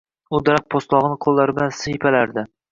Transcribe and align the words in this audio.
U 0.37 0.39
daraxt 0.47 0.67
poʻstlogʻini 0.75 1.19
qoʻllari 1.27 1.57
bilan 1.61 1.79
siypalardi. 1.83 2.49